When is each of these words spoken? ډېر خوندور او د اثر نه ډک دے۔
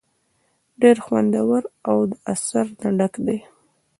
ډېر 0.81 0.97
خوندور 1.05 1.61
او 1.89 1.97
د 2.09 2.13
اثر 2.33 2.65
نه 2.81 2.89
ډک 2.97 3.13
دے۔ 3.25 3.37